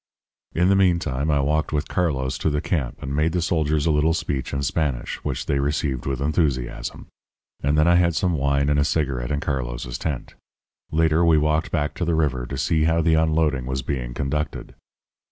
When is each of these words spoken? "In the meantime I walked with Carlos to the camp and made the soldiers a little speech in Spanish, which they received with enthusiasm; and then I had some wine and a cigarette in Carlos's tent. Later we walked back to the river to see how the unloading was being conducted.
"In 0.55 0.69
the 0.69 0.75
meantime 0.75 1.29
I 1.29 1.41
walked 1.41 1.71
with 1.71 1.87
Carlos 1.87 2.39
to 2.39 2.49
the 2.49 2.59
camp 2.59 3.03
and 3.03 3.15
made 3.15 3.33
the 3.33 3.39
soldiers 3.43 3.85
a 3.85 3.91
little 3.91 4.15
speech 4.15 4.51
in 4.51 4.63
Spanish, 4.63 5.17
which 5.23 5.45
they 5.45 5.59
received 5.59 6.07
with 6.07 6.21
enthusiasm; 6.21 7.05
and 7.61 7.77
then 7.77 7.87
I 7.87 7.97
had 7.97 8.15
some 8.15 8.33
wine 8.33 8.67
and 8.67 8.79
a 8.79 8.83
cigarette 8.83 9.29
in 9.29 9.41
Carlos's 9.41 9.99
tent. 9.99 10.33
Later 10.91 11.23
we 11.23 11.37
walked 11.37 11.69
back 11.69 11.93
to 11.93 12.03
the 12.05 12.15
river 12.15 12.47
to 12.47 12.57
see 12.57 12.85
how 12.85 13.03
the 13.03 13.13
unloading 13.13 13.67
was 13.67 13.83
being 13.83 14.15
conducted. 14.15 14.73